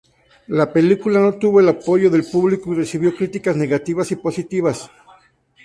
La 0.47 0.73
película 0.73 1.19
no 1.19 1.33
tuvo 1.37 1.59
el 1.59 1.69
apoyo 1.69 2.09
del 2.09 2.23
público 2.23 2.73
y 2.73 2.75
recibió 2.77 3.15
críticas 3.15 3.55
negativas 3.55 4.09
y 4.11 4.15
positivas. 4.15 4.89